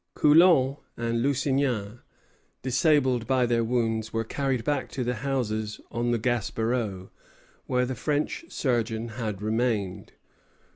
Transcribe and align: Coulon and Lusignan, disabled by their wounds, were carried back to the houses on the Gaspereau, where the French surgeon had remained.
Coulon 0.15 0.77
and 0.97 1.21
Lusignan, 1.21 1.99
disabled 2.63 3.27
by 3.27 3.45
their 3.45 3.63
wounds, 3.63 4.11
were 4.11 4.23
carried 4.23 4.63
back 4.63 4.89
to 4.93 5.03
the 5.03 5.13
houses 5.13 5.79
on 5.91 6.09
the 6.09 6.17
Gaspereau, 6.17 7.11
where 7.67 7.85
the 7.85 7.93
French 7.93 8.45
surgeon 8.49 9.09
had 9.09 9.43
remained. 9.43 10.13